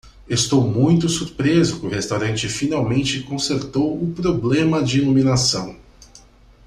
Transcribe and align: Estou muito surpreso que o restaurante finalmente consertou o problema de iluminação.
Estou 0.27 0.63
muito 0.67 1.07
surpreso 1.07 1.79
que 1.79 1.85
o 1.85 1.89
restaurante 1.91 2.49
finalmente 2.49 3.21
consertou 3.21 4.01
o 4.03 4.11
problema 4.13 4.83
de 4.83 4.97
iluminação. 4.97 5.75